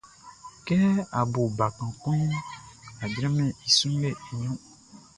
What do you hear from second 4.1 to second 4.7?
i ɲrun.